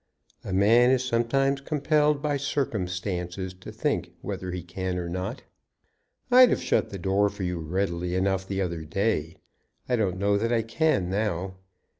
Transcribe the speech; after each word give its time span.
"A 0.43 0.51
man 0.51 0.89
is 0.89 1.03
sometimes 1.05 1.61
compelled 1.61 2.23
by 2.23 2.35
circumstances 2.35 3.53
to 3.53 3.71
think 3.71 4.13
whether 4.21 4.49
he 4.49 4.63
can 4.63 4.97
or 4.97 5.07
not. 5.07 5.43
I'd've 6.31 6.59
shut 6.63 6.89
the 6.89 6.97
door 6.97 7.29
for 7.29 7.43
you 7.43 7.59
readily 7.59 8.15
enough 8.15 8.47
the 8.47 8.63
other 8.63 8.81
day. 8.83 9.35
I 9.87 9.95
don't 9.95 10.17
know 10.17 10.39
that 10.39 10.51
I 10.51 10.63
can 10.63 11.07
now. 11.11 11.57